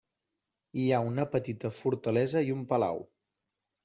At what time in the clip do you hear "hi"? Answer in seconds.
0.83-0.85